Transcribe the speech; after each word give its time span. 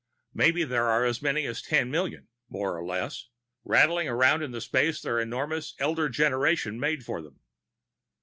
Maybe 0.33 0.63
there 0.63 0.87
are 0.89 1.05
as 1.05 1.21
many 1.21 1.45
as 1.45 1.61
ten 1.61 1.91
million, 1.91 2.27
more 2.49 2.75
or 2.75 2.83
less, 2.83 3.29
rattling 3.63 4.07
around 4.07 4.41
in 4.41 4.49
the 4.49 4.59
space 4.59 4.99
their 4.99 5.19
enormous 5.19 5.75
Elder 5.77 6.09
Generations 6.09 6.81
made 6.81 7.05
for 7.05 7.21
them. 7.21 7.39